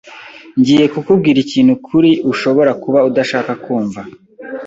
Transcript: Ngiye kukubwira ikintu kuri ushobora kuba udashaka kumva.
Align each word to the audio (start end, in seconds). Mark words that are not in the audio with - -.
Ngiye 0.59 0.85
kukubwira 0.93 1.37
ikintu 1.45 1.73
kuri 1.87 2.11
ushobora 2.31 2.71
kuba 2.83 2.99
udashaka 3.09 3.51
kumva. 3.63 4.01